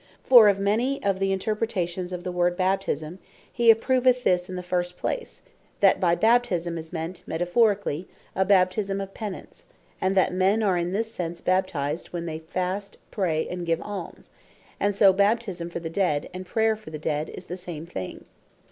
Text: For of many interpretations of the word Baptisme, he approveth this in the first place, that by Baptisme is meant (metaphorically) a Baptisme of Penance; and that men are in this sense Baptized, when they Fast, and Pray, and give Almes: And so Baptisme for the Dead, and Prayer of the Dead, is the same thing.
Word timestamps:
For 0.23 0.49
of 0.49 0.57
many 0.59 0.99
interpretations 1.03 2.11
of 2.11 2.23
the 2.23 2.31
word 2.31 2.57
Baptisme, 2.57 3.19
he 3.53 3.69
approveth 3.69 4.23
this 4.23 4.49
in 4.49 4.55
the 4.55 4.63
first 4.63 4.97
place, 4.97 5.41
that 5.79 5.99
by 5.99 6.15
Baptisme 6.15 6.79
is 6.79 6.91
meant 6.91 7.21
(metaphorically) 7.27 8.07
a 8.35 8.43
Baptisme 8.43 8.99
of 8.99 9.13
Penance; 9.13 9.65
and 10.01 10.17
that 10.17 10.33
men 10.33 10.63
are 10.63 10.75
in 10.75 10.91
this 10.91 11.11
sense 11.11 11.39
Baptized, 11.39 12.07
when 12.13 12.25
they 12.25 12.39
Fast, 12.39 12.95
and 12.95 13.11
Pray, 13.11 13.47
and 13.47 13.63
give 13.63 13.79
Almes: 13.79 14.31
And 14.79 14.95
so 14.95 15.13
Baptisme 15.13 15.69
for 15.69 15.79
the 15.79 15.87
Dead, 15.87 16.31
and 16.33 16.47
Prayer 16.47 16.71
of 16.71 16.83
the 16.85 16.97
Dead, 16.97 17.29
is 17.29 17.45
the 17.45 17.55
same 17.55 17.85
thing. 17.85 18.25